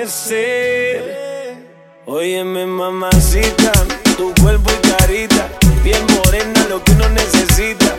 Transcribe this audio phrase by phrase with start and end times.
[0.00, 1.66] Amanecer.
[2.06, 3.72] Óyeme, mamacita,
[4.16, 5.48] tu cuerpo y carita,
[5.84, 7.96] piel morena, lo que uno necesita.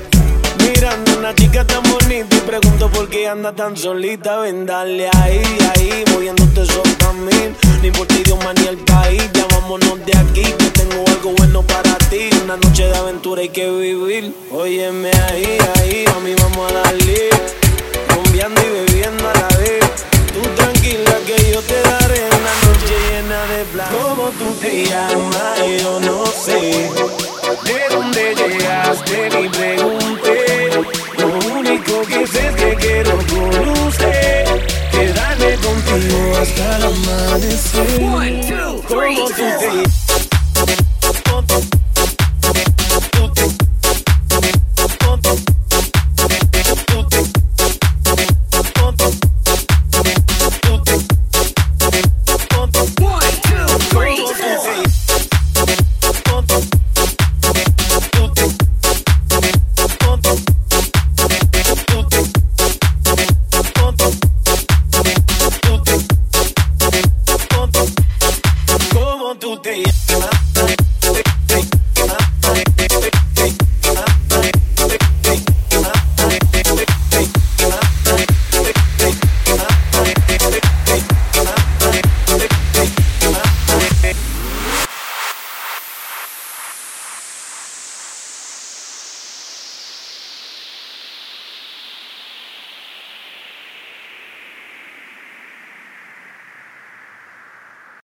[0.60, 4.38] Mirando una chica tan bonita y pregunto por qué anda tan solita.
[4.38, 5.44] Ven, dale ahí,
[5.76, 7.56] ahí, moviéndote eso también.
[7.82, 10.44] Ni por ti idioma ni el país, ya vámonos de aquí.
[10.44, 12.30] Que tengo algo bueno para ti.
[12.44, 14.34] Una noche de aventura hay que vivir.
[14.52, 17.11] Óyeme ahí, ahí, mami, vamos a darle.
[24.72, 25.82] ¿Cómo tú te llamas?
[25.82, 26.90] Yo no sé.
[27.66, 29.30] ¿De dónde llegaste?
[29.30, 30.70] Ni pregunté.
[31.18, 31.28] Lo
[31.60, 34.46] único que sé es que quiero con usted.
[34.92, 38.02] Quedarme contigo hasta el amanecer.
[38.88, 40.01] ¿Cómo tú te llamas?